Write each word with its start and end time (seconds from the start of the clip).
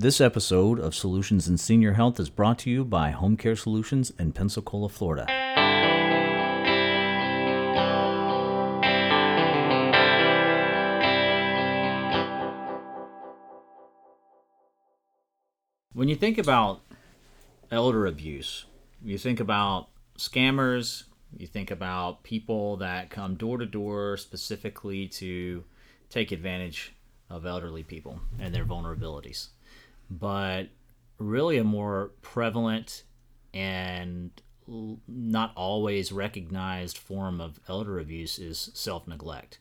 This 0.00 0.18
episode 0.18 0.80
of 0.80 0.94
Solutions 0.94 1.46
in 1.46 1.58
Senior 1.58 1.92
Health 1.92 2.18
is 2.18 2.30
brought 2.30 2.58
to 2.60 2.70
you 2.70 2.86
by 2.86 3.10
Home 3.10 3.36
Care 3.36 3.54
Solutions 3.54 4.10
in 4.18 4.32
Pensacola, 4.32 4.88
Florida. 4.88 5.26
When 15.92 16.08
you 16.08 16.16
think 16.16 16.38
about 16.38 16.80
elder 17.70 18.06
abuse, 18.06 18.64
you 19.04 19.18
think 19.18 19.38
about 19.38 19.90
scammers, 20.16 21.04
you 21.36 21.46
think 21.46 21.70
about 21.70 22.22
people 22.22 22.78
that 22.78 23.10
come 23.10 23.34
door 23.34 23.58
to 23.58 23.66
door 23.66 24.16
specifically 24.16 25.08
to 25.08 25.64
take 26.08 26.32
advantage 26.32 26.94
of 27.28 27.44
elderly 27.44 27.82
people 27.82 28.20
and 28.38 28.54
their 28.54 28.64
vulnerabilities. 28.64 29.48
But 30.10 30.70
really, 31.18 31.58
a 31.58 31.64
more 31.64 32.12
prevalent 32.22 33.04
and 33.54 34.30
not 35.08 35.52
always 35.56 36.12
recognized 36.12 36.96
form 36.96 37.40
of 37.40 37.58
elder 37.68 37.98
abuse 37.98 38.38
is 38.38 38.70
self 38.74 39.06
neglect. 39.06 39.58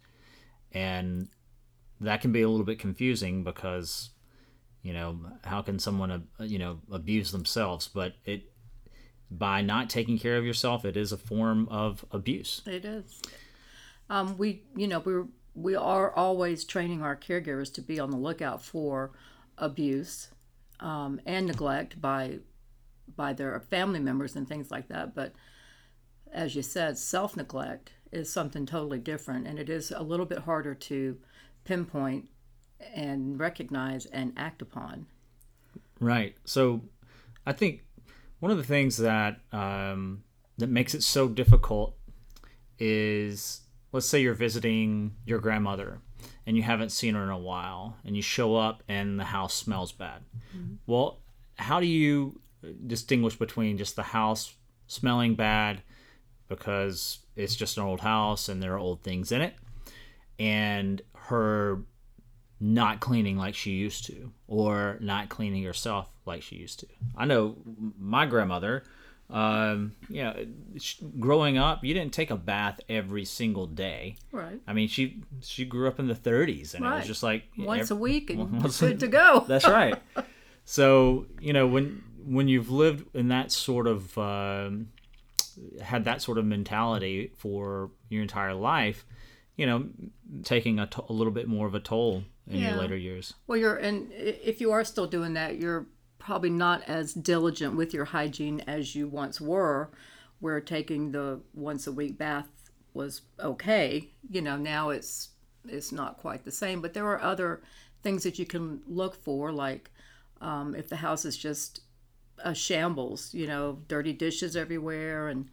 And 0.71 1.29
that 1.99 2.21
can 2.21 2.31
be 2.31 2.41
a 2.41 2.49
little 2.49 2.65
bit 2.65 2.79
confusing 2.79 3.43
because, 3.43 4.11
you 4.83 4.93
know, 4.93 5.19
how 5.43 5.61
can 5.61 5.79
someone, 5.79 6.27
you 6.39 6.59
know, 6.59 6.79
abuse 6.91 7.31
themselves? 7.31 7.88
But 7.88 8.13
it, 8.25 8.52
by 9.31 9.61
not 9.61 9.89
taking 9.89 10.17
care 10.17 10.38
of 10.38 10.45
yourself, 10.45 10.85
it 10.85 10.95
is 10.95 11.11
a 11.11 11.17
form 11.17 11.67
of 11.69 12.05
abuse. 12.11 12.61
It 12.66 12.85
is. 12.85 13.21
Um, 14.09 14.38
we, 14.38 14.63
you 14.75 14.88
know, 14.88 14.99
we 14.99 15.13
we 15.55 15.75
are 15.75 16.13
always 16.13 16.63
training 16.63 17.02
our 17.02 17.16
caregivers 17.16 17.73
to 17.73 17.81
be 17.81 17.99
on 17.99 18.11
the 18.11 18.17
lookout 18.17 18.63
for 18.63 19.11
abuse 19.57 20.29
um, 20.79 21.19
and 21.25 21.47
neglect 21.47 21.99
by 22.01 22.39
by 23.15 23.33
their 23.33 23.59
family 23.59 23.99
members 23.99 24.35
and 24.35 24.47
things 24.47 24.72
like 24.72 24.88
that. 24.89 25.16
But 25.16 25.33
as 26.31 26.55
you 26.55 26.61
said, 26.61 26.97
self 26.97 27.35
neglect 27.35 27.91
is 28.11 28.31
something 28.31 28.66
totally 28.66 29.00
different, 29.00 29.47
and 29.47 29.59
it 29.59 29.69
is 29.69 29.91
a 29.91 30.02
little 30.02 30.25
bit 30.25 30.39
harder 30.39 30.73
to 30.73 31.17
pinpoint 31.63 32.30
and 32.94 33.39
recognize 33.39 34.05
and 34.07 34.33
act 34.38 34.61
upon. 34.61 35.07
Right. 36.00 36.35
So, 36.45 36.81
I 37.45 37.52
think 37.52 37.83
one 38.39 38.52
of 38.52 38.57
the 38.57 38.63
things 38.63 38.97
that 38.97 39.41
um, 39.52 40.23
that 40.57 40.69
makes 40.69 40.94
it 40.94 41.03
so 41.03 41.27
difficult 41.27 41.95
is, 42.77 43.61
let's 43.91 44.05
say 44.05 44.22
you're 44.22 44.33
visiting 44.33 45.16
your 45.25 45.39
grandmother 45.39 46.00
and 46.50 46.58
you 46.58 46.64
haven't 46.64 46.89
seen 46.89 47.14
her 47.14 47.22
in 47.22 47.30
a 47.30 47.38
while, 47.38 47.97
and 48.03 48.16
you 48.16 48.23
show 48.23 48.55
up 48.55 48.81
and 48.88 49.19
the 49.19 49.25
house 49.25 49.53
smells 49.53 49.92
bad. 49.92 50.23
Mm-hmm. 50.58 50.78
Well, 50.88 51.19
how 51.59 51.80
do 51.80 51.86
you 51.86 52.41
distinguish 52.88 53.36
between 53.36 53.78
just 53.78 53.95
the 53.95 54.02
house 54.02 54.56
smelling 54.88 55.36
bad 55.36 55.83
because 56.47 57.19
it's 57.36 57.56
just 57.56 57.78
an 57.78 57.83
old 57.83 58.00
house 58.00 58.50
and 58.50 58.64
there 58.64 58.73
are 58.73 58.80
old 58.80 59.03
things 59.03 59.31
in 59.31 59.41
it, 59.41 59.53
and 60.39 61.03
her 61.14 61.83
not 62.59 63.00
cleaning 63.00 63.38
like 63.38 63.53
she 63.53 63.73
used 63.73 64.08
to 64.08 64.31
or 64.47 64.97
not 65.02 65.30
cleaning 65.30 65.63
herself 65.63 66.09
like 66.25 66.41
she 66.41 66.56
used 66.56 66.80
to. 66.80 66.88
I 67.16 67.25
know 67.25 67.58
my 68.00 68.25
grandmother, 68.25 68.86
um, 69.30 69.91
you 70.09 70.23
know, 70.23 70.45
growing 71.19 71.58
up, 71.58 71.83
you 71.83 71.94
didn't 71.94 72.13
take 72.13 72.31
a 72.31 72.35
bath 72.35 72.80
every 72.89 73.25
single 73.25 73.67
day. 73.67 74.16
Right. 74.31 74.59
I 74.67 74.73
mean, 74.73 74.88
she 74.88 75.22
she 75.41 75.66
grew 75.66 75.88
up 75.88 75.99
in 75.99 76.08
the 76.08 76.16
30s 76.16 76.73
and 76.73 76.83
right. 76.83 76.95
it 76.95 76.97
was 76.99 77.08
just 77.08 77.23
like 77.23 77.44
once 77.57 77.91
every, 77.91 77.95
a 77.95 78.00
week 78.00 78.30
and 78.31 78.52
once 78.61 78.80
good 78.80 79.00
to 79.02 79.07
go. 79.07 79.45
That's 79.47 79.67
right. 79.67 79.95
so, 80.66 81.27
you 81.39 81.53
know, 81.53 81.67
when 81.67 82.03
when 82.25 82.47
you've 82.47 82.72
lived 82.72 83.16
in 83.16 83.27
that 83.27 83.52
sort 83.52 83.85
of 83.85 84.17
um, 84.17 84.89
had 85.81 86.05
that 86.05 86.23
sort 86.23 86.39
of 86.39 86.45
mentality 86.45 87.31
for 87.38 87.91
your 88.09 88.23
entire 88.23 88.56
life, 88.56 89.06
you 89.56 89.67
know, 89.67 89.90
taking 90.44 90.79
a 90.79 90.90
a 91.07 91.13
little 91.13 91.34
bit 91.34 91.47
more 91.47 91.67
of 91.67 91.75
a 91.75 91.79
toll 91.79 92.23
in 92.47 92.57
yeah. 92.57 92.69
your 92.69 92.79
later 92.79 92.97
years. 92.97 93.35
Well, 93.46 93.59
you're 93.59 93.75
and 93.75 94.11
if 94.11 94.59
you 94.59 94.72
are 94.72 94.84
still 94.84 95.06
doing 95.06 95.34
that, 95.34 95.59
you're 95.59 95.85
probably 96.19 96.50
not 96.50 96.84
as 96.84 97.13
diligent 97.13 97.75
with 97.75 97.94
your 97.94 98.06
hygiene 98.06 98.62
as 98.68 98.96
you 98.96 99.07
once 99.07 99.41
were, 99.41 99.90
where 100.40 100.62
taking 100.62 101.12
the 101.12 101.41
once 101.53 101.88
a 101.88 101.91
week 101.91 102.18
bath 102.18 102.47
was 102.94 103.22
okay. 103.40 104.09
You 104.29 104.41
know, 104.41 104.58
now 104.58 104.90
it's 104.90 105.29
it's 105.68 105.91
not 105.91 106.18
quite 106.18 106.46
the 106.46 106.52
same, 106.52 106.81
but 106.81 106.94
there 106.94 107.08
are 107.08 107.22
other 107.22 107.62
things 108.03 108.24
that 108.24 108.40
you 108.40 108.46
can 108.46 108.81
look 108.88 109.16
for, 109.16 109.52
like 109.52 109.91
um, 110.41 110.75
if 110.75 110.88
the 110.90 110.97
house 110.97 111.25
is 111.25 111.38
just 111.38 111.81
a 112.44 112.56
shambles, 112.56 113.34
you 113.34 113.47
know, 113.47 113.79
dirty 113.88 114.13
dishes 114.13 114.56
everywhere 114.56 115.28
and 115.28 115.50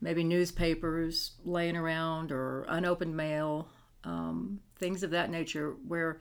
maybe 0.00 0.22
newspapers 0.22 1.32
laying 1.44 1.76
around 1.76 2.30
or 2.30 2.64
unopened 2.68 3.16
mail, 3.16 3.68
um, 4.04 4.60
things 4.76 5.02
of 5.02 5.10
that 5.10 5.30
nature, 5.30 5.74
where 5.86 6.18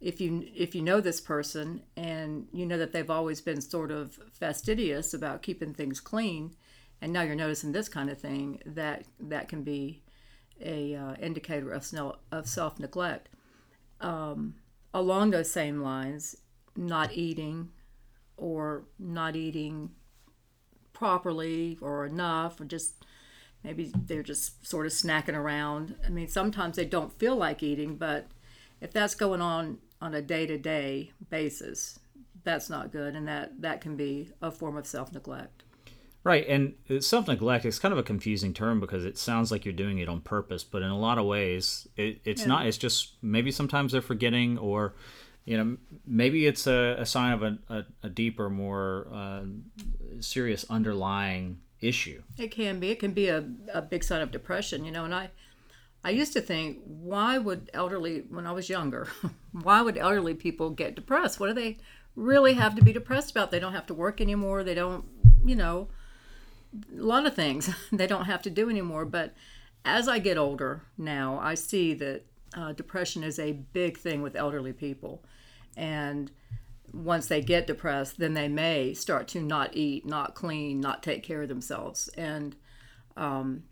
if 0.00 0.20
you 0.20 0.46
if 0.54 0.74
you 0.74 0.82
know 0.82 1.00
this 1.00 1.20
person 1.20 1.82
and 1.96 2.46
you 2.52 2.64
know 2.64 2.78
that 2.78 2.92
they've 2.92 3.10
always 3.10 3.40
been 3.40 3.60
sort 3.60 3.90
of 3.90 4.18
fastidious 4.32 5.12
about 5.12 5.42
keeping 5.42 5.74
things 5.74 6.00
clean, 6.00 6.56
and 7.00 7.12
now 7.12 7.22
you're 7.22 7.34
noticing 7.34 7.72
this 7.72 7.88
kind 7.88 8.08
of 8.08 8.18
thing, 8.18 8.60
that 8.64 9.04
that 9.20 9.48
can 9.48 9.62
be 9.62 10.02
a 10.60 10.94
uh, 10.94 11.14
indicator 11.20 11.72
of, 11.72 11.86
of 12.32 12.48
self 12.48 12.78
neglect. 12.78 13.28
Um, 14.00 14.54
along 14.94 15.30
those 15.30 15.50
same 15.50 15.82
lines, 15.82 16.36
not 16.76 17.12
eating 17.12 17.68
or 18.36 18.84
not 18.98 19.36
eating 19.36 19.90
properly 20.92 21.78
or 21.80 22.06
enough 22.06 22.60
or 22.60 22.64
just 22.64 23.04
maybe 23.62 23.92
they're 24.06 24.22
just 24.22 24.66
sort 24.66 24.86
of 24.86 24.92
snacking 24.92 25.36
around. 25.36 25.94
I 26.04 26.08
mean, 26.08 26.28
sometimes 26.28 26.76
they 26.76 26.86
don't 26.86 27.18
feel 27.18 27.36
like 27.36 27.62
eating, 27.62 27.96
but 27.96 28.28
if 28.80 28.92
that's 28.92 29.14
going 29.14 29.42
on 29.42 29.78
on 30.00 30.14
a 30.14 30.22
day-to-day 30.22 31.12
basis, 31.28 31.98
that's 32.42 32.70
not 32.70 32.92
good, 32.92 33.14
and 33.14 33.28
that 33.28 33.60
that 33.60 33.80
can 33.80 33.96
be 33.96 34.30
a 34.40 34.50
form 34.50 34.76
of 34.76 34.86
self-neglect. 34.86 35.64
Right, 36.22 36.46
and 36.46 36.74
self 37.02 37.28
neglect 37.28 37.64
is 37.64 37.78
kind 37.78 37.92
of 37.92 37.98
a 37.98 38.02
confusing 38.02 38.52
term 38.52 38.78
because 38.78 39.06
it 39.06 39.16
sounds 39.16 39.50
like 39.50 39.64
you're 39.64 39.72
doing 39.72 39.98
it 39.98 40.08
on 40.08 40.20
purpose, 40.20 40.64
but 40.64 40.82
in 40.82 40.90
a 40.90 40.98
lot 40.98 41.16
of 41.16 41.24
ways, 41.24 41.88
it, 41.96 42.20
it's 42.24 42.42
yeah. 42.42 42.48
not. 42.48 42.66
It's 42.66 42.76
just 42.76 43.14
maybe 43.22 43.50
sometimes 43.50 43.92
they're 43.92 44.02
forgetting, 44.02 44.58
or 44.58 44.94
you 45.46 45.56
know, 45.56 45.78
maybe 46.06 46.46
it's 46.46 46.66
a, 46.66 46.96
a 46.98 47.06
sign 47.06 47.32
of 47.32 47.42
a, 47.42 47.58
a, 47.70 47.84
a 48.02 48.08
deeper, 48.10 48.50
more 48.50 49.06
uh, 49.12 49.44
serious 50.20 50.66
underlying 50.68 51.60
issue. 51.80 52.22
It 52.36 52.50
can 52.50 52.80
be. 52.80 52.90
It 52.90 53.00
can 53.00 53.12
be 53.12 53.28
a, 53.28 53.42
a 53.72 53.80
big 53.80 54.04
sign 54.04 54.20
of 54.20 54.30
depression, 54.30 54.84
you 54.84 54.92
know. 54.92 55.06
And 55.06 55.14
I, 55.14 55.30
I 56.02 56.10
used 56.10 56.32
to 56.32 56.40
think, 56.40 56.78
why 56.84 57.38
would 57.38 57.70
elderly, 57.74 58.24
when 58.28 58.46
I 58.46 58.52
was 58.52 58.68
younger, 58.68 59.08
why 59.52 59.82
would 59.82 59.98
elderly 59.98 60.34
people 60.34 60.70
get 60.70 60.94
depressed? 60.94 61.38
What 61.38 61.48
do 61.48 61.54
they 61.54 61.78
really 62.16 62.54
have 62.54 62.74
to 62.76 62.82
be 62.82 62.92
depressed 62.92 63.30
about? 63.30 63.50
They 63.50 63.60
don't 63.60 63.74
have 63.74 63.86
to 63.86 63.94
work 63.94 64.20
anymore. 64.20 64.64
They 64.64 64.74
don't, 64.74 65.04
you 65.44 65.56
know, 65.56 65.88
a 66.96 67.02
lot 67.02 67.26
of 67.26 67.34
things 67.34 67.70
they 67.92 68.06
don't 68.06 68.24
have 68.24 68.42
to 68.42 68.50
do 68.50 68.70
anymore. 68.70 69.04
But 69.04 69.34
as 69.84 70.08
I 70.08 70.18
get 70.18 70.38
older 70.38 70.82
now, 70.96 71.38
I 71.38 71.54
see 71.54 71.94
that 71.94 72.24
uh, 72.54 72.72
depression 72.72 73.22
is 73.22 73.38
a 73.38 73.52
big 73.52 73.98
thing 73.98 74.22
with 74.22 74.36
elderly 74.36 74.72
people. 74.72 75.22
And 75.76 76.30
once 76.92 77.28
they 77.28 77.40
get 77.40 77.66
depressed, 77.66 78.18
then 78.18 78.34
they 78.34 78.48
may 78.48 78.94
start 78.94 79.28
to 79.28 79.40
not 79.40 79.76
eat, 79.76 80.04
not 80.06 80.34
clean, 80.34 80.80
not 80.80 81.02
take 81.02 81.22
care 81.22 81.42
of 81.42 81.48
themselves, 81.48 82.08
and 82.16 82.56
um, 83.16 83.62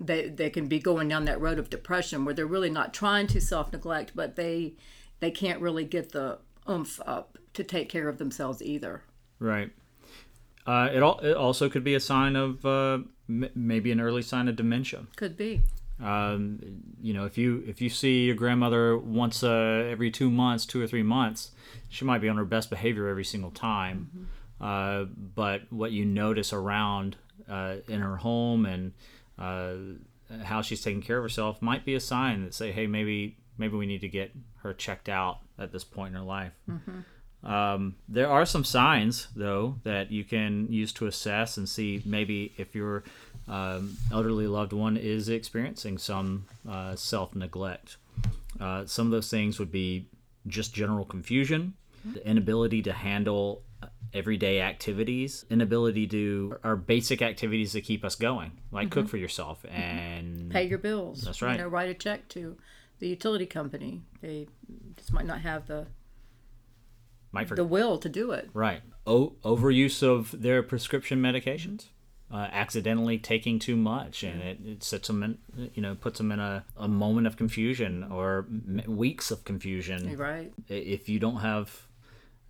they 0.00 0.28
they 0.28 0.50
can 0.50 0.66
be 0.66 0.78
going 0.78 1.08
down 1.08 1.24
that 1.26 1.40
road 1.40 1.58
of 1.58 1.70
depression 1.70 2.24
where 2.24 2.34
they're 2.34 2.46
really 2.46 2.70
not 2.70 2.94
trying 2.94 3.26
to 3.28 3.40
self 3.40 3.72
neglect, 3.72 4.12
but 4.14 4.36
they 4.36 4.74
they 5.20 5.30
can't 5.30 5.60
really 5.60 5.84
get 5.84 6.12
the 6.12 6.38
oomph 6.68 7.00
up 7.06 7.38
to 7.54 7.64
take 7.64 7.88
care 7.88 8.08
of 8.08 8.18
themselves 8.18 8.62
either. 8.62 9.02
Right. 9.38 9.70
Uh, 10.66 10.90
it, 10.92 11.02
all, 11.02 11.18
it 11.20 11.34
also 11.34 11.70
could 11.70 11.82
be 11.82 11.94
a 11.94 12.00
sign 12.00 12.36
of 12.36 12.64
uh, 12.66 12.98
m- 13.28 13.48
maybe 13.54 13.90
an 13.90 14.00
early 14.00 14.20
sign 14.20 14.48
of 14.48 14.56
dementia. 14.56 15.06
Could 15.16 15.36
be. 15.36 15.62
Um, 16.02 16.60
you 17.00 17.14
know, 17.14 17.24
if 17.24 17.38
you 17.38 17.64
if 17.66 17.80
you 17.80 17.88
see 17.88 18.26
your 18.26 18.36
grandmother 18.36 18.96
once 18.96 19.42
uh, 19.42 19.88
every 19.90 20.10
two 20.10 20.30
months, 20.30 20.66
two 20.66 20.80
or 20.80 20.86
three 20.86 21.02
months, 21.02 21.52
she 21.88 22.04
might 22.04 22.20
be 22.20 22.28
on 22.28 22.36
her 22.36 22.44
best 22.44 22.70
behavior 22.70 23.08
every 23.08 23.24
single 23.24 23.50
time. 23.50 24.10
Mm-hmm. 24.14 24.24
Uh, 24.60 25.04
but 25.34 25.72
what 25.72 25.90
you 25.90 26.04
notice 26.04 26.52
around 26.52 27.16
uh, 27.48 27.76
in 27.88 28.00
her 28.00 28.16
home 28.16 28.66
and 28.66 28.92
uh, 29.38 29.74
how 30.44 30.62
she's 30.62 30.82
taking 30.82 31.02
care 31.02 31.18
of 31.18 31.24
herself 31.24 31.62
might 31.62 31.84
be 31.84 31.94
a 31.94 32.00
sign 32.00 32.44
that 32.44 32.54
say, 32.54 32.72
hey, 32.72 32.86
maybe 32.86 33.36
maybe 33.56 33.76
we 33.76 33.86
need 33.86 34.00
to 34.00 34.08
get 34.08 34.32
her 34.62 34.72
checked 34.72 35.08
out 35.08 35.38
at 35.58 35.72
this 35.72 35.84
point 35.84 36.14
in 36.14 36.20
her 36.20 36.26
life. 36.26 36.52
Mm-hmm. 36.68 37.00
Um, 37.48 37.96
there 38.08 38.28
are 38.28 38.44
some 38.44 38.64
signs, 38.64 39.28
though, 39.34 39.76
that 39.84 40.10
you 40.10 40.24
can 40.24 40.66
use 40.70 40.92
to 40.94 41.06
assess 41.06 41.56
and 41.56 41.68
see 41.68 42.02
maybe 42.04 42.52
if 42.56 42.74
your 42.74 43.04
um, 43.46 43.96
elderly 44.12 44.46
loved 44.46 44.72
one 44.72 44.96
is 44.96 45.28
experiencing 45.28 45.98
some 45.98 46.46
uh, 46.68 46.96
self 46.96 47.34
neglect. 47.34 47.96
Uh, 48.60 48.84
some 48.86 49.06
of 49.06 49.12
those 49.12 49.30
things 49.30 49.58
would 49.58 49.70
be 49.70 50.06
just 50.46 50.74
general 50.74 51.04
confusion. 51.04 51.74
the 52.04 52.26
inability 52.26 52.82
to 52.82 52.92
handle 52.92 53.62
everyday 54.14 54.60
activities, 54.60 55.44
inability 55.50 56.06
to 56.08 56.56
our 56.64 56.76
basic 56.76 57.20
activities 57.22 57.72
to 57.72 57.80
keep 57.80 58.04
us 58.04 58.14
going, 58.14 58.52
like 58.72 58.90
cook 58.90 59.08
for 59.08 59.16
yourself 59.18 59.64
and 59.68 60.50
Pay 60.50 60.64
your 60.68 60.78
bills. 60.78 61.22
That's 61.22 61.42
right. 61.42 61.52
You 61.56 61.62
know, 61.64 61.68
write 61.68 61.90
a 61.90 61.94
check 61.94 62.28
to 62.30 62.56
the 63.00 63.08
utility 63.08 63.46
company. 63.46 64.02
They 64.20 64.48
just 64.96 65.12
might 65.12 65.26
not 65.26 65.40
have 65.42 65.66
the 65.66 65.86
might 67.32 67.48
for- 67.48 67.54
the 67.56 67.64
will 67.64 67.98
to 67.98 68.08
do 68.08 68.30
it. 68.32 68.48
right 68.54 68.82
o- 69.06 69.34
overuse 69.44 70.02
of 70.02 70.34
their 70.42 70.62
prescription 70.62 71.20
medications. 71.20 71.86
Uh, 72.30 72.46
accidentally 72.52 73.16
taking 73.16 73.58
too 73.58 73.74
much 73.74 74.22
and 74.22 74.42
it, 74.42 74.58
it 74.62 74.84
sets 74.84 75.08
them 75.08 75.22
in 75.22 75.38
you 75.74 75.80
know 75.80 75.94
puts 75.94 76.18
them 76.18 76.30
in 76.30 76.38
a, 76.38 76.62
a 76.76 76.86
moment 76.86 77.26
of 77.26 77.38
confusion 77.38 78.04
or 78.12 78.44
m- 78.50 78.82
weeks 78.86 79.30
of 79.30 79.44
confusion 79.46 80.14
Right. 80.14 80.52
if 80.68 81.08
you 81.08 81.18
don't 81.18 81.38
have 81.40 81.87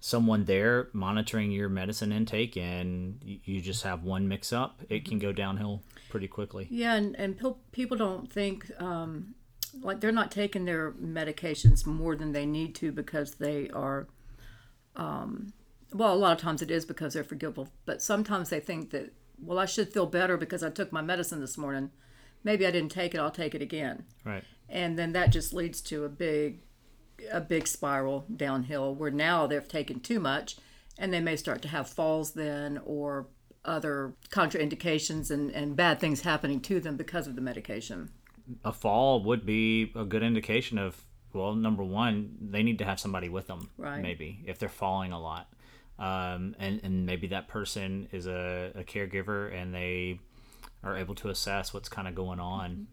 someone 0.01 0.45
there 0.45 0.89
monitoring 0.93 1.51
your 1.51 1.69
medicine 1.69 2.13
intake 2.13 2.57
and 2.57 3.19
you 3.23 3.61
just 3.61 3.83
have 3.83 4.05
one 4.05 4.29
mix 4.29 4.53
up, 4.53 4.81
it 4.89 5.05
can 5.05 5.19
go 5.19 5.33
downhill 5.33 5.83
pretty 6.11 6.29
quickly. 6.29 6.67
Yeah, 6.71 6.95
and, 6.95 7.17
and 7.17 7.41
people 7.73 7.97
don't 7.97 8.33
think 8.33 8.71
um, 8.81 9.35
like 9.81 10.01
they're 10.01 10.13
not 10.13 10.31
taking 10.31 10.65
their 10.65 10.93
medications 10.93 11.85
more 11.85 12.15
than 12.17 12.33
they 12.33 12.47
need 12.47 12.75
to 12.77 12.93
because 12.93 13.35
they 13.37 13.69
are. 13.71 14.07
Um, 14.97 15.53
well, 15.93 16.13
a 16.13 16.17
lot 16.17 16.33
of 16.33 16.39
times 16.39 16.61
it 16.63 16.71
is 16.71 16.85
because 16.85 17.15
they're 17.15 17.25
forgivable, 17.25 17.69
but 17.87 18.03
sometimes 18.03 18.51
they 18.51 18.61
think 18.61 18.91
that 18.91 19.13
well, 19.41 19.59
I 19.59 19.67
should 19.67 19.93
feel 19.93 20.07
better 20.07 20.37
because 20.37 20.63
I 20.65 20.71
took 20.71 20.93
my 20.93 21.01
medicine 21.03 21.41
this 21.41 21.57
morning. 21.57 21.91
Maybe 22.43 22.67
I 22.67 22.71
didn't 22.73 22.91
take 22.91 23.15
it. 23.15 23.19
I'll 23.21 23.31
take 23.31 23.55
it 23.55 23.63
again, 23.63 24.05
Right. 24.25 24.45
and 24.69 24.99
then 24.99 25.13
that 25.13 25.31
just 25.31 25.53
leads 25.53 25.81
to 25.83 26.05
a 26.05 26.09
big, 26.09 26.61
a 27.31 27.41
big 27.41 27.67
spiral 27.67 28.25
downhill 28.35 28.95
where 28.95 29.11
now 29.11 29.47
they've 29.47 29.67
taken 29.69 30.01
too 30.01 30.21
much, 30.21 30.57
and 30.99 31.13
they 31.13 31.21
may 31.21 31.37
start 31.37 31.63
to 31.63 31.69
have 31.69 31.89
falls 31.89 32.33
then 32.33 32.81
or 32.85 33.27
other 33.65 34.15
contraindications 34.31 35.31
and, 35.31 35.51
and 35.51 35.77
bad 35.77 36.01
things 36.01 36.23
happening 36.23 36.61
to 36.61 36.81
them 36.81 36.97
because 36.97 37.27
of 37.27 37.35
the 37.35 37.41
medication. 37.43 38.11
A 38.65 38.73
fall 38.73 39.23
would 39.25 39.45
be 39.45 39.93
a 39.95 40.05
good 40.05 40.23
indication 40.23 40.79
of 40.79 41.05
well, 41.35 41.55
number 41.55 41.85
one, 41.85 42.37
they 42.41 42.63
need 42.63 42.79
to 42.79 42.85
have 42.87 42.99
somebody 42.99 43.29
with 43.29 43.47
them, 43.47 43.69
Right. 43.77 44.01
maybe 44.01 44.43
if 44.47 44.59
they're 44.59 44.69
falling 44.71 45.13
a 45.13 45.21
lot, 45.21 45.53
um, 45.99 46.57
and 46.59 46.81
and 46.83 47.05
maybe 47.05 47.27
that 47.29 47.49
person 47.49 48.09
is 48.13 48.27
a, 48.27 48.73
a 48.75 48.83
caregiver 48.83 49.55
and 49.55 49.75
they 49.75 50.21
are 50.83 50.97
able 50.97 51.15
to 51.17 51.29
assess 51.29 51.75
what's 51.75 51.89
kind 51.91 52.09
of 52.09 52.15
going 52.15 52.41
on. 52.41 52.87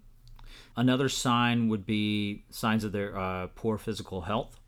Another 0.75 1.10
sign 1.10 1.69
would 1.69 1.86
be 1.86 2.44
signs 2.50 2.84
of 2.84 2.92
their 2.92 3.18
uh, 3.18 3.48
poor 3.56 3.78
physical 3.78 4.22
health, 4.22 4.60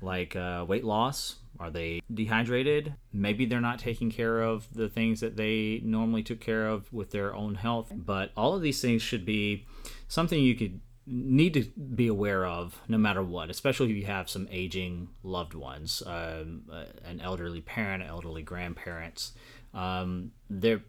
like 0.00 0.36
uh, 0.36 0.64
weight 0.66 0.84
loss. 0.84 1.36
Are 1.60 1.70
they 1.70 2.00
dehydrated? 2.12 2.94
Maybe 3.12 3.46
they're 3.46 3.60
not 3.60 3.78
taking 3.78 4.10
care 4.10 4.40
of 4.40 4.66
the 4.74 4.88
things 4.88 5.20
that 5.20 5.36
they 5.36 5.80
normally 5.84 6.22
took 6.22 6.40
care 6.40 6.66
of 6.66 6.92
with 6.92 7.10
their 7.10 7.34
own 7.34 7.54
health. 7.54 7.92
But 7.94 8.32
all 8.36 8.54
of 8.54 8.62
these 8.62 8.80
things 8.80 9.02
should 9.02 9.24
be 9.24 9.66
something 10.08 10.42
you 10.42 10.56
could 10.56 10.80
need 11.06 11.54
to 11.54 11.62
be 11.94 12.06
aware 12.06 12.46
of 12.46 12.80
no 12.88 12.98
matter 12.98 13.22
what, 13.22 13.50
especially 13.50 13.90
if 13.90 13.96
you 13.96 14.06
have 14.06 14.30
some 14.30 14.48
aging 14.50 15.08
loved 15.22 15.54
ones, 15.54 16.02
um, 16.06 16.62
uh, 16.72 16.84
an 17.04 17.20
elderly 17.20 17.60
parent, 17.60 18.02
elderly 18.02 18.42
grandparents. 18.42 19.32
Um, 19.74 20.32
they're 20.48 20.82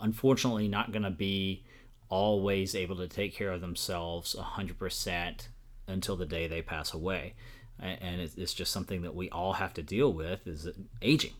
unfortunately 0.00 0.68
not 0.68 0.92
going 0.92 1.02
to 1.02 1.10
be 1.10 1.64
always 2.08 2.74
able 2.74 2.96
to 2.96 3.08
take 3.08 3.34
care 3.34 3.50
of 3.52 3.60
themselves 3.60 4.34
100% 4.38 5.48
until 5.86 6.16
the 6.16 6.26
day 6.26 6.46
they 6.46 6.62
pass 6.62 6.92
away. 6.94 7.34
And 7.80 8.20
it's 8.20 8.34
it's 8.34 8.54
just 8.54 8.72
something 8.72 9.02
that 9.02 9.14
we 9.14 9.30
all 9.30 9.52
have 9.54 9.72
to 9.74 9.82
deal 9.82 10.12
with 10.12 10.46
is 10.48 10.68
aging 11.00 11.34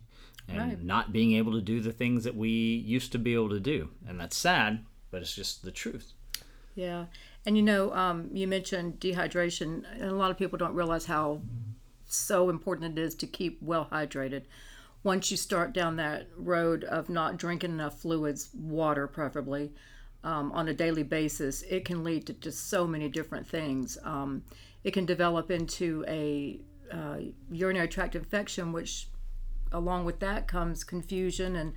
and 0.47 0.59
Right. 0.59 0.83
not 0.85 1.13
being 1.13 1.33
able 1.33 1.53
to 1.53 1.61
do 1.61 1.81
the 1.81 1.93
things 1.93 2.23
that 2.25 2.37
we 2.37 2.49
used 2.49 3.11
to 3.13 3.19
be 3.19 3.35
able 3.35 3.51
to 3.51 3.61
do. 3.61 3.91
And 4.07 4.21
that's 4.21 4.37
sad, 4.37 4.85
but 5.11 5.21
it's 5.21 5.35
just 5.35 5.63
the 5.65 5.73
truth. 5.73 6.13
Yeah, 6.77 7.07
and 7.45 7.57
you 7.57 7.63
know, 7.65 7.93
um, 7.93 8.31
you 8.33 8.47
mentioned 8.47 9.01
dehydration, 9.01 9.83
and 9.95 10.05
a 10.05 10.15
lot 10.15 10.31
of 10.31 10.39
people 10.39 10.59
don't 10.59 10.75
realize 10.75 11.07
how 11.07 11.43
so 12.07 12.49
important 12.51 12.97
it 12.97 13.03
is 13.03 13.17
to 13.17 13.27
keep 13.27 13.61
well 13.61 13.89
hydrated. 13.91 14.43
Once 15.03 15.31
you 15.33 15.37
start 15.37 15.73
down 15.73 15.97
that 15.97 16.29
road 16.37 16.85
of 16.85 17.09
not 17.09 17.37
drinking 17.37 17.73
enough 17.73 18.01
fluids, 18.01 18.51
water 18.55 19.09
preferably, 19.09 19.73
um, 20.25 20.51
on 20.53 20.69
a 20.69 20.75
daily 20.75 21.03
basis, 21.03 21.63
it 21.63 21.85
can 21.85 22.03
lead 22.05 22.27
to 22.27 22.33
just 22.33 22.69
so 22.69 22.87
many 22.87 23.09
different 23.09 23.47
things. 23.47 23.97
Um, 24.05 24.43
it 24.85 24.93
can 24.93 25.07
develop 25.07 25.51
into 25.51 26.05
a 26.09 26.61
uh, 26.93 27.19
urinary 27.51 27.89
tract 27.89 28.15
infection, 28.17 28.73
which 28.73 29.09
along 29.73 30.05
with 30.07 30.21
that 30.21 30.49
comes 30.49 30.83
confusion 30.85 31.55
and 31.57 31.75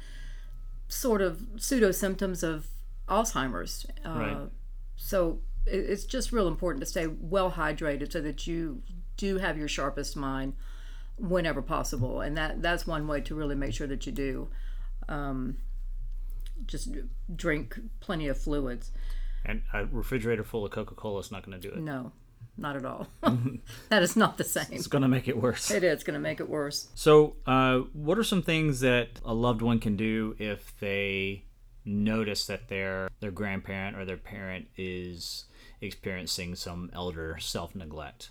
sort 0.87 1.21
of 1.21 1.41
pseudo 1.57 1.91
symptoms 1.91 2.43
of 2.43 2.67
Alzheimer's. 3.07 3.85
Uh, 4.05 4.09
Right. 4.09 4.49
So 4.95 5.41
it- 5.65 5.89
it's 5.89 6.05
just 6.05 6.31
real 6.31 6.47
important 6.47 6.79
to 6.81 6.85
stay 6.85 7.07
well 7.07 7.51
hydrated 7.51 8.11
so 8.11 8.21
that 8.21 8.47
you 8.47 8.81
do 9.17 9.37
have 9.39 9.57
your 9.57 9.67
sharpest 9.67 10.15
mind 10.15 10.53
whenever 11.17 11.61
possible, 11.61 12.21
and 12.21 12.35
that 12.37 12.61
that's 12.61 12.87
one 12.87 13.07
way 13.07 13.21
to 13.21 13.35
really 13.35 13.55
make 13.55 13.73
sure 13.73 13.87
that 13.87 14.05
you 14.05 14.11
do. 14.11 14.49
Um, 15.09 15.57
just 16.65 16.89
drink 17.35 17.79
plenty 17.99 18.27
of 18.27 18.37
fluids. 18.37 18.91
And 19.45 19.63
a 19.73 19.85
refrigerator 19.85 20.43
full 20.43 20.65
of 20.65 20.71
Coca 20.71 20.95
Cola 20.95 21.19
is 21.19 21.31
not 21.31 21.45
going 21.45 21.59
to 21.59 21.67
do 21.67 21.73
it. 21.73 21.81
No, 21.81 22.11
not 22.57 22.75
at 22.75 22.85
all. 22.85 23.07
that 23.89 24.03
is 24.03 24.15
not 24.15 24.37
the 24.37 24.43
same. 24.43 24.67
It's 24.71 24.87
going 24.87 25.01
to 25.01 25.07
make 25.07 25.27
it 25.27 25.37
worse. 25.37 25.71
It 25.71 25.83
is 25.83 26.03
going 26.03 26.13
to 26.13 26.19
make 26.19 26.39
it 26.39 26.49
worse. 26.49 26.89
So, 26.95 27.35
uh, 27.45 27.79
what 27.93 28.17
are 28.17 28.23
some 28.23 28.43
things 28.43 28.81
that 28.81 29.19
a 29.25 29.33
loved 29.33 29.61
one 29.61 29.79
can 29.79 29.95
do 29.95 30.35
if 30.37 30.77
they 30.79 31.45
notice 31.83 32.45
that 32.45 32.69
their 32.69 33.09
their 33.19 33.31
grandparent 33.31 33.97
or 33.97 34.05
their 34.05 34.17
parent 34.17 34.67
is 34.77 35.45
experiencing 35.81 36.55
some 36.55 36.89
elder 36.93 37.37
self 37.39 37.75
neglect? 37.75 38.29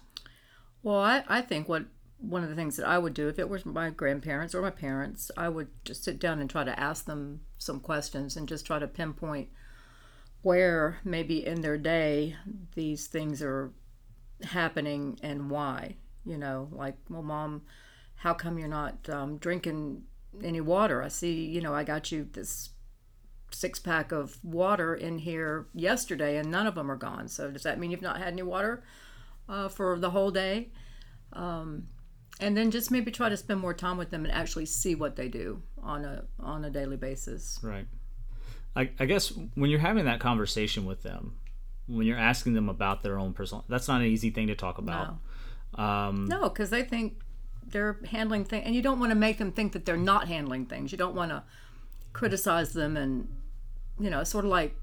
Well, 0.83 1.01
I, 1.01 1.25
I 1.29 1.43
think 1.43 1.69
what 1.69 1.85
one 2.21 2.43
of 2.43 2.51
the 2.51 2.55
things 2.55 2.77
that 2.77 2.87
I 2.87 2.99
would 2.99 3.15
do 3.15 3.29
if 3.29 3.39
it 3.39 3.49
was 3.49 3.65
my 3.65 3.91
grandparents 3.91 4.55
or 4.55 4.63
my 4.63 4.71
parents, 4.71 5.31
I 5.37 5.49
would 5.49 5.69
just 5.85 6.05
sit 6.05 6.19
down 6.19 6.39
and 6.39 6.51
try 6.51 6.65
to 6.65 6.79
ask 6.79 7.07
them 7.07 7.41
some 7.59 7.81
questions 7.81 8.37
and 8.37 8.49
just 8.49 8.67
try 8.67 8.79
to 8.79 8.87
pinpoint 8.87 9.49
where 10.43 10.99
maybe 11.05 11.45
in 11.45 11.61
their 11.61 11.79
day 11.79 12.37
these 12.75 13.07
things 13.07 13.43
are 13.43 13.73
happening 14.43 15.19
and 15.23 15.51
why. 15.51 15.97
You 16.25 16.37
know, 16.37 16.69
like, 16.73 16.97
well, 17.09 17.23
mom, 17.23 17.63
how 18.17 18.35
come 18.35 18.59
you're 18.59 18.69
not 18.69 19.09
um, 19.09 19.39
drinking 19.39 20.03
any 20.43 20.61
water? 20.61 21.03
I 21.03 21.09
see, 21.09 21.47
you 21.47 21.61
know, 21.61 21.75
I 21.75 21.85
got 21.85 22.13
you 22.13 22.29
this 22.31 22.71
six 23.51 23.79
pack 23.79 24.13
of 24.13 24.39
water 24.45 24.95
in 24.95 25.19
here 25.19 25.67
yesterday 25.75 26.37
and 26.37 26.51
none 26.51 26.67
of 26.67 26.75
them 26.75 26.91
are 26.91 26.97
gone. 26.97 27.29
So 27.29 27.51
does 27.51 27.63
that 27.63 27.79
mean 27.79 27.91
you've 27.91 28.03
not 28.03 28.19
had 28.19 28.29
any 28.29 28.43
water 28.43 28.85
uh, 29.49 29.69
for 29.69 29.99
the 29.99 30.11
whole 30.11 30.31
day? 30.31 30.69
Um, 31.33 31.89
and 32.41 32.57
then 32.57 32.71
just 32.71 32.91
maybe 32.91 33.11
try 33.11 33.29
to 33.29 33.37
spend 33.37 33.61
more 33.61 33.75
time 33.75 33.97
with 33.97 34.11
them 34.11 34.25
and 34.25 34.33
actually 34.33 34.67
see 34.67 34.95
what 34.95 35.17
they 35.17 35.29
do 35.29 35.63
on 35.83 36.05
a 36.05 36.25
on 36.39 36.65
a 36.65 36.71
daily 36.71 36.97
basis. 36.97 37.59
Right. 37.63 37.87
I, 38.77 38.91
I 38.99 39.07
guess 39.07 39.33
when 39.55 39.71
you're 39.71 39.81
having 39.81 40.05
that 40.05 40.21
conversation 40.21 40.85
with 40.87 41.03
them, 41.03 41.37
when 41.87 42.07
you're 42.07 42.19
asking 42.19 42.55
them 42.55 42.69
about 42.69 43.03
their 43.03 43.19
own 43.19 43.33
personal, 43.33 43.65
that's 43.69 43.89
not 43.89 44.01
an 44.01 44.07
easy 44.07 44.31
thing 44.31 44.47
to 44.47 44.55
talk 44.55 44.79
about. 44.79 45.17
Um, 45.75 46.27
No, 46.27 46.49
because 46.49 46.71
they 46.71 46.83
think 46.83 47.21
they're 47.67 47.99
handling 48.07 48.45
things, 48.45 48.65
and 48.67 48.75
you 48.75 48.83
don't 48.83 49.01
want 49.01 49.11
to 49.11 49.17
make 49.17 49.39
them 49.39 49.53
think 49.53 49.73
that 49.73 49.85
they're 49.85 49.97
not 49.97 50.29
handling 50.29 50.67
things. 50.67 50.93
You 50.93 50.99
don't 50.99 51.15
want 51.15 51.31
to 51.31 51.43
criticize 52.13 52.73
them, 52.73 52.97
and 52.97 53.29
you 53.99 54.11
know, 54.11 54.23
sort 54.25 54.45
of 54.45 54.51
like 54.51 54.77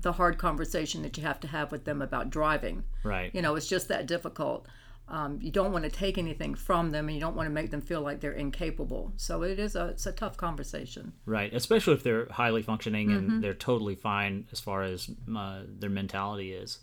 the 0.00 0.12
hard 0.12 0.38
conversation 0.38 1.02
that 1.02 1.16
you 1.16 1.22
have 1.22 1.40
to 1.40 1.48
have 1.48 1.72
with 1.72 1.84
them 1.84 2.02
about 2.02 2.30
driving. 2.30 2.84
right. 3.02 3.34
You 3.34 3.42
know, 3.42 3.54
it's 3.54 3.66
just 3.66 3.88
that 3.88 4.06
difficult. 4.06 4.66
Um, 5.08 5.38
you 5.40 5.52
don't 5.52 5.72
want 5.72 5.84
to 5.84 5.90
take 5.90 6.18
anything 6.18 6.54
from 6.54 6.90
them, 6.90 7.08
and 7.08 7.14
you 7.14 7.20
don't 7.20 7.36
want 7.36 7.46
to 7.46 7.52
make 7.52 7.70
them 7.70 7.80
feel 7.80 8.00
like 8.00 8.20
they're 8.20 8.32
incapable. 8.32 9.12
So 9.16 9.42
it 9.42 9.58
is 9.58 9.76
a 9.76 9.88
it's 9.88 10.06
a 10.06 10.12
tough 10.12 10.36
conversation. 10.36 11.12
Right, 11.26 11.52
especially 11.54 11.94
if 11.94 12.02
they're 12.02 12.26
highly 12.30 12.62
functioning 12.62 13.12
and 13.12 13.42
they're 13.42 13.54
totally 13.54 13.94
fine 13.94 14.46
as 14.50 14.58
far 14.58 14.82
as 14.82 15.08
uh, 15.34 15.60
their 15.68 15.90
mentality 15.90 16.52
is. 16.52 16.78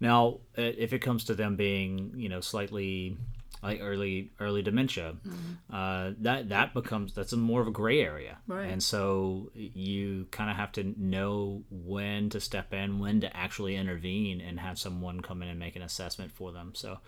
Now, 0.00 0.40
if 0.56 0.92
it 0.92 0.98
comes 0.98 1.24
to 1.24 1.34
them 1.34 1.56
being, 1.56 2.12
you 2.16 2.28
know, 2.28 2.40
slightly 2.40 3.16
like 3.62 3.78
early 3.80 4.32
early 4.40 4.62
dementia, 4.62 5.14
uh, 5.72 6.12
that 6.20 6.48
that 6.48 6.74
becomes 6.74 7.14
that's 7.14 7.32
a 7.32 7.36
more 7.36 7.60
of 7.60 7.68
a 7.68 7.70
gray 7.70 8.00
area, 8.00 8.38
Right. 8.46 8.70
and 8.70 8.82
so 8.82 9.50
you 9.54 10.26
kind 10.30 10.50
of 10.50 10.56
have 10.56 10.72
to 10.72 10.94
know 10.96 11.62
when 11.70 12.28
to 12.30 12.40
step 12.40 12.72
in, 12.74 12.98
when 12.98 13.20
to 13.20 13.36
actually 13.36 13.76
intervene, 13.76 14.40
and 14.40 14.58
have 14.60 14.78
someone 14.78 15.20
come 15.20 15.42
in 15.42 15.48
and 15.48 15.58
make 15.58 15.76
an 15.76 15.82
assessment 15.82 16.32
for 16.32 16.52
them. 16.52 16.72
So, 16.74 16.98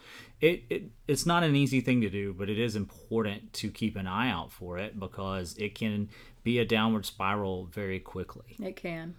it, 0.41 0.65
it 0.71 0.83
it's 1.09 1.27
not 1.27 1.43
an 1.43 1.57
easy 1.57 1.81
thing 1.81 2.01
to 2.03 2.11
do, 2.11 2.33
but 2.33 2.49
it 2.49 2.59
is 2.59 2.77
important 2.77 3.53
to 3.55 3.71
keep 3.71 3.97
an 3.97 4.07
eye 4.07 4.31
out 4.31 4.53
for 4.53 4.79
it 4.79 4.99
because 4.99 5.57
it 5.59 5.75
can 5.75 6.09
be 6.45 6.59
a 6.59 6.65
downward 6.65 7.05
spiral 7.07 7.67
very 7.67 7.99
quickly. 7.99 8.57
It 8.63 8.77
can, 8.77 9.17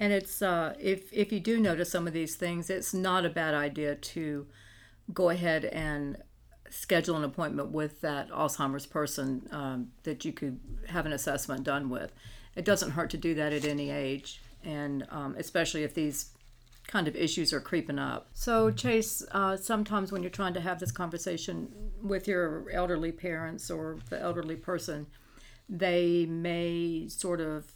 and 0.00 0.12
it's 0.12 0.40
uh, 0.40 0.74
if 0.80 1.12
if 1.12 1.32
you 1.32 1.40
do 1.40 1.60
notice 1.60 1.90
some 1.90 2.06
of 2.06 2.12
these 2.14 2.36
things, 2.36 2.70
it's 2.70 2.94
not 2.94 3.26
a 3.26 3.30
bad 3.30 3.52
idea 3.54 3.94
to 3.96 4.46
go 5.12 5.30
ahead 5.30 5.64
and 5.64 6.18
schedule 6.70 7.16
an 7.16 7.24
appointment 7.24 7.70
with 7.70 8.00
that 8.00 8.30
Alzheimer's 8.30 8.86
person 8.86 9.48
um, 9.52 9.88
that 10.02 10.24
you 10.24 10.32
could 10.32 10.58
have 10.88 11.06
an 11.06 11.12
assessment 11.12 11.64
done 11.64 11.88
with. 11.88 12.12
It 12.56 12.64
doesn't 12.64 12.92
hurt 12.92 13.10
to 13.10 13.16
do 13.16 13.34
that 13.34 13.52
at 13.52 13.64
any 13.64 13.90
age, 13.90 14.42
and 14.64 15.06
um, 15.10 15.34
especially 15.38 15.84
if 15.84 15.94
these 15.94 16.30
kind 16.86 17.06
of 17.06 17.14
issues 17.14 17.52
are 17.52 17.60
creeping 17.60 17.98
up. 17.98 18.28
So, 18.32 18.70
Chase, 18.70 19.22
uh, 19.32 19.56
sometimes 19.56 20.10
when 20.10 20.22
you're 20.22 20.30
trying 20.30 20.54
to 20.54 20.60
have 20.60 20.80
this 20.80 20.90
conversation 20.90 21.68
with 22.02 22.26
your 22.26 22.68
elderly 22.72 23.12
parents 23.12 23.70
or 23.70 23.98
the 24.08 24.20
elderly 24.20 24.56
person, 24.56 25.06
they 25.68 26.26
may 26.26 27.06
sort 27.08 27.40
of 27.40 27.72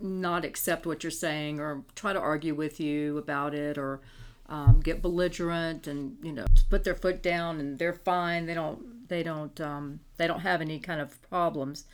not 0.00 0.44
accept 0.44 0.86
what 0.86 1.02
you're 1.02 1.10
saying 1.10 1.58
or 1.58 1.82
try 1.96 2.12
to 2.12 2.20
argue 2.20 2.54
with 2.54 2.78
you 2.78 3.18
about 3.18 3.52
it 3.52 3.76
or 3.76 4.00
um, 4.48 4.80
get 4.80 5.02
belligerent 5.02 5.86
and 5.86 6.16
you 6.22 6.32
know 6.32 6.46
put 6.70 6.84
their 6.84 6.94
foot 6.94 7.22
down 7.22 7.60
and 7.60 7.78
they're 7.78 7.92
fine. 7.92 8.46
They 8.46 8.54
don't 8.54 9.08
they 9.08 9.22
don't 9.22 9.60
um, 9.60 10.00
they 10.16 10.26
don't 10.26 10.40
have 10.40 10.60
any 10.60 10.78
kind 10.78 11.00
of 11.00 11.20
problems. 11.28 11.84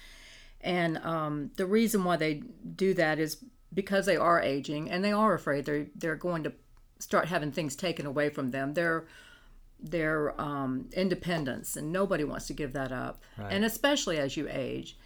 And 0.61 0.99
um, 0.99 1.51
the 1.57 1.67
reason 1.67 2.05
why 2.05 2.17
they 2.17 2.43
do 2.77 2.95
that 2.95 3.19
is 3.19 3.45
because 3.73 4.07
they 4.07 4.17
are 4.17 4.41
aging 4.41 4.91
and 4.91 5.05
they 5.05 5.13
are 5.13 5.35
afraid. 5.35 5.65
They're 5.65 5.87
they're 5.95 6.17
going 6.17 6.45
to 6.45 6.53
start 6.99 7.29
having 7.29 7.53
things 7.53 7.77
taken 7.77 8.07
away 8.07 8.31
from 8.31 8.51
them. 8.51 8.75
Their 8.75 9.07
their 9.81 10.41
um, 10.41 10.89
independence 10.95 11.77
and 11.77 11.93
nobody 11.93 12.25
wants 12.25 12.47
to 12.47 12.55
give 12.55 12.73
that 12.73 12.93
up. 12.93 13.23
Right. 13.37 13.53
and 13.53 13.65
especially 13.65 14.19
as 14.19 14.37
you 14.37 14.49
age. 14.51 14.97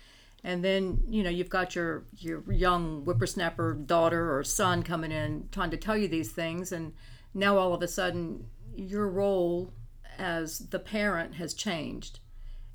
And 0.44 0.62
then 0.62 1.00
you 1.08 1.22
know 1.22 1.30
you've 1.30 1.50
got 1.50 1.74
your 1.74 2.04
your 2.18 2.42
young 2.52 3.02
whippersnapper 3.02 3.74
daughter 3.74 4.36
or 4.36 4.44
son 4.44 4.82
coming 4.82 5.10
in 5.12 5.48
trying 5.50 5.70
to 5.70 5.76
tell 5.76 5.96
you 5.96 6.08
these 6.08 6.30
things 6.30 6.70
and 6.72 6.92
now 7.34 7.56
all 7.58 7.74
of 7.74 7.82
a 7.82 7.88
sudden 7.88 8.46
your 8.76 9.08
role 9.08 9.72
as 10.18 10.58
the 10.70 10.78
parent 10.78 11.34
has 11.34 11.54
changed. 11.54 12.20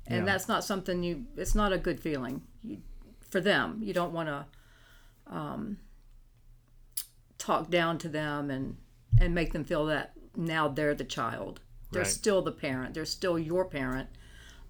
And 0.06 0.18
Yeah. 0.26 0.32
that's 0.32 0.48
not 0.48 0.64
something 0.64 1.02
you 1.02 1.26
it's 1.36 1.54
not 1.54 1.72
a 1.72 1.78
good 1.78 2.00
feeling 2.00 2.42
you, 2.62 2.82
for 3.20 3.40
them. 3.40 3.80
You 3.82 3.92
don't 3.94 4.12
want 4.12 4.28
to 4.28 4.46
um, 5.26 5.78
talk 7.38 7.70
down 7.70 7.98
to 7.98 8.08
them 8.08 8.50
and 8.50 8.76
and 9.18 9.34
make 9.34 9.52
them 9.52 9.64
feel 9.64 9.86
that 9.86 10.12
now 10.36 10.66
they're 10.68 10.94
the 10.94 11.04
child. 11.04 11.60
They're 11.92 12.02
Right. 12.02 12.10
still 12.10 12.42
the 12.42 12.50
parent. 12.52 12.94
They're 12.94 13.04
still 13.04 13.38
your 13.38 13.64
parent 13.64 14.08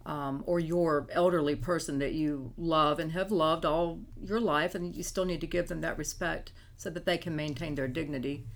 um, 0.04 0.44
or 0.46 0.60
your 0.60 1.06
elderly 1.10 1.56
person 1.56 1.98
that 1.98 2.12
you 2.12 2.52
love 2.58 2.98
and 2.98 3.12
have 3.12 3.32
loved 3.32 3.64
all 3.64 4.00
your 4.22 4.38
life, 4.40 4.74
and 4.74 4.94
you 4.94 5.02
still 5.02 5.24
need 5.24 5.40
to 5.40 5.46
give 5.46 5.68
them 5.68 5.80
that 5.80 5.96
respect 5.96 6.52
so 6.76 6.90
that 6.90 7.06
they 7.06 7.16
can 7.16 7.34
maintain 7.34 7.74
their 7.74 7.88
dignity 7.88 8.46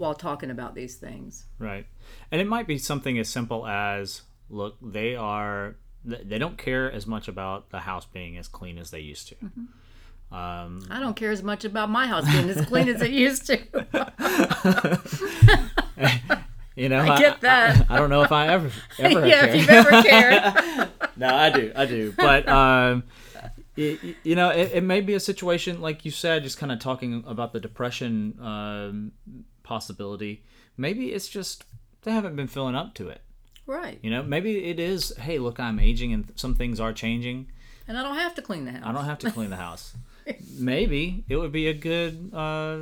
while 0.00 0.14
talking 0.14 0.50
about 0.50 0.74
these 0.74 0.96
things. 0.96 1.44
Right. 1.58 1.86
And 2.32 2.40
it 2.40 2.46
might 2.46 2.66
be 2.66 2.78
something 2.78 3.18
as 3.18 3.28
simple 3.28 3.66
as 3.66 4.22
look, 4.48 4.76
they 4.80 5.14
are 5.14 5.76
they 6.02 6.38
don't 6.38 6.56
care 6.56 6.90
as 6.90 7.06
much 7.06 7.28
about 7.28 7.68
the 7.68 7.80
house 7.80 8.06
being 8.06 8.38
as 8.38 8.48
clean 8.48 8.78
as 8.78 8.90
they 8.90 9.00
used 9.00 9.28
to. 9.28 9.34
Um, 10.32 10.86
I 10.90 10.98
don't 11.00 11.14
care 11.14 11.30
as 11.30 11.42
much 11.42 11.66
about 11.66 11.90
my 11.90 12.06
house 12.06 12.24
being 12.24 12.48
as 12.48 12.64
clean 12.64 12.88
as 12.88 13.02
it 13.02 13.10
used 13.10 13.46
to. 13.48 13.58
you 16.74 16.88
know, 16.88 17.00
I 17.00 17.18
get 17.18 17.42
that. 17.42 17.84
I, 17.90 17.98
don't 17.98 18.08
know 18.08 18.22
if 18.22 18.32
I 18.32 18.48
ever 18.48 18.70
ever 18.98 19.26
yeah, 19.26 19.40
cared. 19.40 19.50
if 19.50 19.56
you've 19.56 19.68
ever 19.68 20.02
cared. 20.02 20.88
no, 21.18 21.34
I 21.34 21.50
do, 21.50 21.72
I 21.76 21.84
do. 21.84 22.14
But 22.16 22.48
um, 22.48 23.02
it, 23.76 24.16
you 24.22 24.36
know, 24.36 24.48
it, 24.48 24.70
it 24.72 24.82
may 24.82 25.02
be 25.02 25.12
a 25.12 25.20
situation 25.20 25.82
like 25.82 26.06
you 26.06 26.10
said, 26.10 26.44
just 26.44 26.56
kind 26.56 26.72
of 26.72 26.78
talking 26.78 27.22
about 27.26 27.52
the 27.52 27.60
depression 27.60 28.38
um, 28.40 29.12
possibility. 29.70 30.42
Maybe 30.76 31.12
it's 31.12 31.28
just 31.28 31.64
they 32.02 32.10
haven't 32.10 32.34
been 32.36 32.48
filling 32.48 32.74
up 32.74 32.92
to 32.94 33.08
it. 33.08 33.20
right. 33.66 33.98
You 34.02 34.10
know, 34.10 34.22
maybe 34.22 34.64
it 34.64 34.80
is. 34.80 35.16
Hey, 35.16 35.38
look, 35.38 35.58
I'm 35.60 35.78
aging, 35.78 36.12
and 36.12 36.32
some 36.34 36.54
things 36.56 36.80
are 36.80 36.92
changing. 36.92 37.46
And 37.86 37.96
I 37.96 38.02
don't 38.02 38.16
have 38.16 38.34
to 38.34 38.42
clean 38.42 38.64
the 38.64 38.72
house. 38.72 38.82
I 38.84 38.92
don't 38.92 39.04
have 39.04 39.18
to 39.20 39.30
clean 39.30 39.50
the 39.50 39.56
house. 39.56 39.94
Maybe 40.58 41.24
it 41.28 41.36
would 41.36 41.52
be 41.52 41.68
a 41.68 41.74
good 41.74 42.32
uh, 42.34 42.78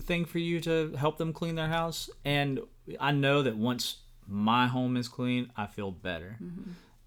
thing 0.00 0.24
for 0.24 0.38
you 0.38 0.60
to 0.60 0.94
help 0.96 1.16
them 1.18 1.32
clean 1.32 1.54
their 1.54 1.68
house. 1.68 2.10
And 2.24 2.60
I 3.00 3.12
know 3.12 3.42
that 3.42 3.56
once 3.56 3.98
my 4.26 4.66
home 4.66 4.96
is 4.96 5.08
clean, 5.08 5.50
I 5.56 5.66
feel 5.66 5.90
better. 5.90 6.38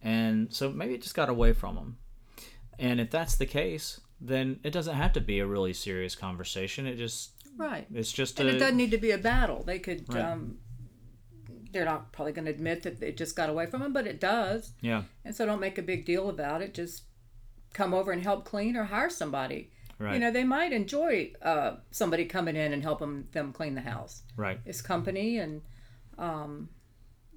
And 0.01 0.51
so 0.53 0.69
maybe 0.71 0.93
it 0.95 1.01
just 1.01 1.15
got 1.15 1.29
away 1.29 1.53
from 1.53 1.75
them. 1.75 1.97
And 2.79 2.99
if 2.99 3.11
that's 3.11 3.35
the 3.35 3.45
case, 3.45 4.01
then 4.19 4.59
it 4.63 4.71
doesn't 4.71 4.95
have 4.95 5.13
to 5.13 5.21
be 5.21 5.39
a 5.39 5.45
really 5.45 5.73
serious 5.73 6.15
conversation. 6.15 6.87
It 6.87 6.95
just 6.97 7.31
Right. 7.57 7.85
it's 7.93 8.11
just 8.11 8.39
And 8.39 8.49
a 8.49 8.55
it 8.55 8.59
doesn't 8.59 8.77
need 8.77 8.91
to 8.91 8.97
be 8.97 9.11
a 9.11 9.17
battle. 9.17 9.63
They 9.63 9.79
could. 9.79 10.11
Right. 10.13 10.23
Um, 10.23 10.57
they're 11.71 11.85
not 11.85 12.11
probably 12.11 12.33
going 12.33 12.45
to 12.45 12.51
admit 12.51 12.83
that 12.83 13.01
it 13.01 13.15
just 13.17 13.35
got 13.35 13.49
away 13.49 13.65
from 13.65 13.81
them, 13.81 13.93
but 13.93 14.05
it 14.05 14.19
does. 14.19 14.73
yeah 14.81 15.03
And 15.23 15.33
so 15.35 15.45
don't 15.45 15.61
make 15.61 15.77
a 15.77 15.81
big 15.81 16.05
deal 16.05 16.29
about 16.29 16.61
it. 16.61 16.73
Just 16.73 17.03
come 17.73 17.93
over 17.93 18.11
and 18.11 18.21
help 18.21 18.43
clean 18.45 18.75
or 18.75 18.83
hire 18.85 19.09
somebody. 19.09 19.71
right 19.97 20.13
You 20.15 20.19
know, 20.19 20.31
they 20.31 20.43
might 20.43 20.73
enjoy 20.73 21.31
uh, 21.41 21.77
somebody 21.91 22.25
coming 22.25 22.55
in 22.57 22.73
and 22.73 22.83
helping 22.83 23.27
them 23.31 23.53
clean 23.53 23.75
the 23.75 23.81
house. 23.81 24.23
right 24.35 24.59
It's 24.65 24.81
company 24.81 25.37
and, 25.37 25.61
um, 26.17 26.69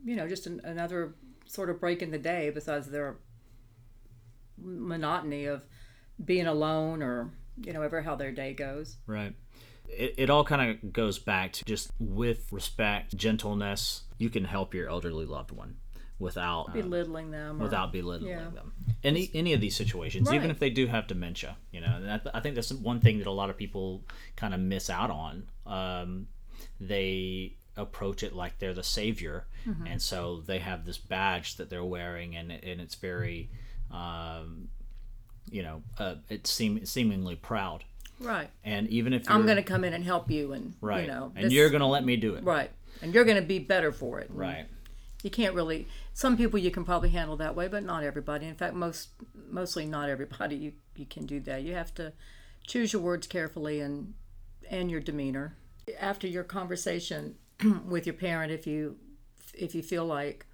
you 0.04 0.16
know, 0.16 0.26
just 0.26 0.46
an, 0.46 0.60
another 0.64 1.14
sort 1.46 1.70
of 1.70 1.80
break 1.80 2.02
in 2.02 2.10
the 2.10 2.18
day 2.18 2.50
besides 2.50 2.88
their 2.88 3.18
monotony 4.58 5.44
of 5.46 5.62
being 6.24 6.46
alone 6.46 7.02
or, 7.02 7.30
you 7.64 7.72
know, 7.72 7.82
ever 7.82 8.02
how 8.02 8.16
their 8.16 8.32
day 8.32 8.52
goes. 8.52 8.96
Right. 9.06 9.34
It, 9.88 10.14
it 10.16 10.30
all 10.30 10.44
kind 10.44 10.70
of 10.70 10.92
goes 10.92 11.18
back 11.18 11.52
to 11.54 11.64
just 11.64 11.90
with 11.98 12.52
respect, 12.52 13.16
gentleness, 13.16 14.02
you 14.18 14.30
can 14.30 14.44
help 14.44 14.74
your 14.74 14.88
elderly 14.88 15.26
loved 15.26 15.52
one 15.52 15.76
without 16.18 16.70
uh, 16.70 16.72
Belittling 16.72 17.30
them. 17.30 17.60
Or, 17.60 17.64
without 17.64 17.92
belittling 17.92 18.30
yeah. 18.30 18.50
them. 18.50 18.72
Any 19.02 19.30
any 19.34 19.52
of 19.52 19.60
these 19.60 19.76
situations, 19.76 20.32
even 20.32 20.50
if 20.50 20.58
they 20.58 20.70
do 20.70 20.86
have 20.86 21.06
dementia, 21.06 21.56
you 21.70 21.80
know, 21.80 21.96
and 21.96 22.10
I, 22.10 22.20
I 22.34 22.40
think 22.40 22.54
that's 22.54 22.72
one 22.72 23.00
thing 23.00 23.18
that 23.18 23.26
a 23.26 23.32
lot 23.32 23.50
of 23.50 23.56
people 23.56 24.02
kind 24.36 24.54
of 24.54 24.60
miss 24.60 24.88
out 24.88 25.10
on. 25.10 25.48
Um, 25.66 26.28
they 26.80 27.56
approach 27.76 28.22
it 28.22 28.34
like 28.34 28.58
they're 28.58 28.74
the 28.74 28.82
savior, 28.82 29.46
Mm-hmm. 29.66 29.86
and 29.86 30.02
so 30.02 30.42
they 30.44 30.58
have 30.58 30.84
this 30.84 30.98
badge 30.98 31.56
that 31.56 31.70
they're 31.70 31.84
wearing, 31.84 32.36
and 32.36 32.52
and 32.52 32.80
it's 32.80 32.94
very, 32.96 33.48
um, 33.90 34.68
you 35.50 35.62
know, 35.62 35.82
uh, 35.98 36.16
it 36.28 36.46
seem 36.46 36.84
seemingly 36.84 37.34
proud. 37.36 37.84
Right. 38.20 38.50
And 38.64 38.88
even 38.88 39.12
if 39.12 39.24
you're, 39.24 39.32
I'm 39.34 39.44
going 39.44 39.56
to 39.56 39.62
come 39.62 39.84
in 39.84 39.92
and 39.92 40.04
help 40.04 40.30
you 40.30 40.52
and, 40.52 40.74
right, 40.80 41.02
you 41.02 41.06
know. 41.08 41.32
and 41.34 41.46
this- 41.46 41.52
you're 41.52 41.70
gonna 41.70 41.88
let 41.88 42.04
me 42.04 42.16
do 42.16 42.34
it, 42.34 42.44
Right. 42.44 42.70
And 43.02 43.12
you're 43.12 43.24
going 43.24 43.36
to 43.40 43.46
be 43.46 43.58
better 43.58 43.90
for 43.92 44.20
it. 44.20 44.30
right? 44.32 44.66
You 45.24 45.30
can't 45.30 45.54
really. 45.54 45.88
Some 46.12 46.36
people 46.36 46.58
you 46.60 46.70
can 46.70 46.84
probably 46.84 47.08
handle 47.08 47.36
that 47.38 47.56
way, 47.56 47.66
but 47.66 47.82
not 47.82 48.04
everybody. 48.04 48.46
In 48.46 48.54
fact, 48.54 48.74
most 48.74 49.08
mostly 49.50 49.84
not 49.86 50.08
everybody 50.10 50.54
you, 50.54 50.72
you 50.96 51.06
can 51.06 51.24
do 51.26 51.40
that. 51.40 51.62
You 51.62 51.74
have 51.74 51.94
to 51.94 52.12
choose 52.66 52.92
your 52.92 53.00
words 53.02 53.26
carefully 53.26 53.80
and 53.80 54.14
and 54.70 54.90
your 54.90 55.00
demeanor. 55.00 55.56
After 55.98 56.26
your 56.26 56.44
conversation 56.44 57.36
with 57.86 58.06
your 58.06 58.14
parent, 58.14 58.52
if 58.52 58.66
you 58.66 58.96
if 59.54 59.74
you 59.74 59.82
feel 59.82 60.04
like 60.04 60.44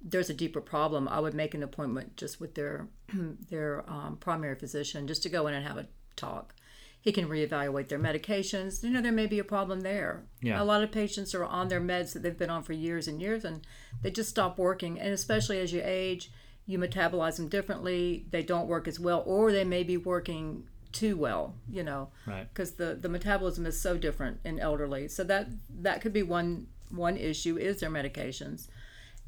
there's 0.00 0.30
a 0.30 0.34
deeper 0.34 0.60
problem, 0.60 1.06
I 1.06 1.20
would 1.20 1.34
make 1.34 1.54
an 1.54 1.62
appointment 1.62 2.16
just 2.16 2.40
with 2.40 2.54
their 2.54 2.88
their 3.50 3.84
um, 3.88 4.16
primary 4.18 4.56
physician 4.56 5.06
just 5.06 5.22
to 5.24 5.28
go 5.28 5.46
in 5.46 5.54
and 5.54 5.66
have 5.66 5.76
a 5.78 5.86
talk. 6.16 6.54
He 7.02 7.10
can 7.12 7.26
reevaluate 7.28 7.88
their 7.88 7.98
medications. 7.98 8.82
You 8.82 8.90
know, 8.90 9.02
there 9.02 9.10
may 9.12 9.26
be 9.26 9.40
a 9.40 9.44
problem 9.44 9.80
there. 9.80 10.22
Yeah. 10.40 10.62
A 10.62 10.64
lot 10.64 10.82
of 10.84 10.92
patients 10.92 11.34
are 11.34 11.44
on 11.44 11.66
their 11.68 11.80
meds 11.80 12.12
that 12.12 12.22
they've 12.22 12.38
been 12.38 12.48
on 12.48 12.62
for 12.62 12.72
years 12.72 13.08
and 13.08 13.20
years, 13.20 13.44
and 13.44 13.66
they 14.02 14.10
just 14.12 14.30
stop 14.30 14.56
working. 14.56 15.00
And 15.00 15.12
especially 15.12 15.58
as 15.58 15.72
you 15.72 15.82
age, 15.84 16.30
you 16.64 16.78
metabolize 16.78 17.36
them 17.36 17.48
differently. 17.48 18.26
They 18.30 18.44
don't 18.44 18.68
work 18.68 18.86
as 18.86 19.00
well, 19.00 19.24
or 19.26 19.50
they 19.50 19.64
may 19.64 19.82
be 19.82 19.96
working 19.96 20.68
too 20.92 21.16
well. 21.16 21.56
You 21.68 21.82
know, 21.82 22.10
Right. 22.24 22.46
because 22.48 22.72
the 22.74 22.94
the 22.94 23.08
metabolism 23.08 23.66
is 23.66 23.80
so 23.82 23.98
different 23.98 24.38
in 24.44 24.60
elderly. 24.60 25.08
So 25.08 25.24
that 25.24 25.48
that 25.80 26.00
could 26.02 26.12
be 26.12 26.22
one 26.22 26.68
one 26.90 27.16
issue 27.16 27.56
is 27.56 27.80
their 27.80 27.90
medications, 27.90 28.68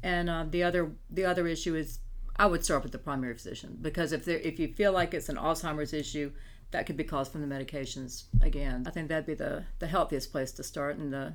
and 0.01 0.29
uh, 0.29 0.45
the 0.49 0.63
other 0.63 0.91
the 1.09 1.25
other 1.25 1.45
issue 1.45 1.75
is 1.75 1.99
I 2.37 2.45
would 2.45 2.63
start 2.63 2.83
with 2.83 2.91
the 2.93 2.99
primary 2.99 3.33
physician 3.33 3.77
because 3.81 4.13
if 4.13 4.23
there 4.23 4.37
if 4.39 4.59
you 4.59 4.69
feel 4.73 4.93
like 4.93 5.13
it's 5.13 5.27
an 5.29 5.35
Alzheimer's 5.37 5.91
issue, 5.93 6.31
that 6.71 6.85
could 6.85 6.97
be 6.97 7.03
caused 7.03 7.31
from 7.31 7.47
the 7.47 7.55
medications. 7.55 8.25
Again, 8.41 8.85
I 8.87 8.91
think 8.91 9.09
that'd 9.09 9.25
be 9.25 9.33
the 9.33 9.65
the 9.79 9.87
healthiest 9.87 10.31
place 10.31 10.51
to 10.53 10.63
start 10.63 10.97
and 10.97 11.11
the 11.13 11.33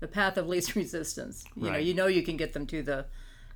the 0.00 0.08
path 0.08 0.36
of 0.36 0.48
least 0.48 0.74
resistance. 0.76 1.44
You 1.56 1.70
know, 1.70 1.78
you 1.78 1.94
know 1.94 2.06
you 2.06 2.22
can 2.22 2.36
get 2.36 2.52
them 2.52 2.66
to 2.66 2.82
the 2.82 3.06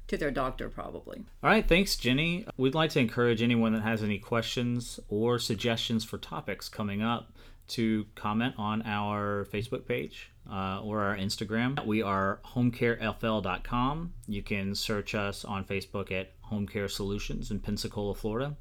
to 0.09 0.17
their 0.17 0.31
doctor 0.31 0.69
probably. 0.69 1.25
All 1.43 1.51
right, 1.51 1.67
thanks, 1.67 1.97
Jenny. 1.97 2.47
We'd 2.57 2.75
like 2.75 2.91
to 2.91 3.01
encourage 3.01 3.43
anyone 3.43 3.73
that 3.73 3.83
has 3.83 4.03
any 4.03 4.19
questions 4.19 5.01
or 5.09 5.39
suggestions 5.39 6.05
for 6.05 6.19
topics 6.19 6.69
coming 6.69 7.03
up 7.03 7.33
to 7.69 8.07
comment 8.15 8.55
on 8.59 8.83
our 8.83 9.47
Facebook 9.53 9.87
page 9.87 10.31
uh, 10.51 10.81
or 10.83 11.03
our 11.03 11.17
Instagram. 11.17 11.85
We 11.85 12.03
are 12.03 12.41
homecarefl.com. 12.55 14.13
You 14.29 14.43
can 14.43 14.75
search 14.75 15.15
us 15.15 15.45
on 15.45 15.65
Facebook 15.65 16.13
at 16.13 16.33
Home 16.43 16.67
Care 16.67 16.89
Solutions 16.89 17.51
in 17.51 17.59
Pensacola, 17.59 18.15
Florida, 18.15 18.57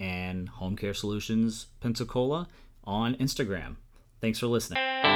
and 0.00 0.48
Home 0.48 0.76
Care 0.76 0.94
Solutions 0.94 1.66
Pensacola 1.80 2.48
on 2.84 3.14
Instagram. 3.16 3.76
Thanks 4.20 4.38
for 4.40 4.48
listening. 4.48 5.09